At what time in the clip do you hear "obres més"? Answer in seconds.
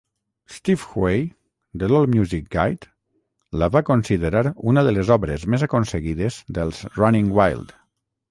5.17-5.65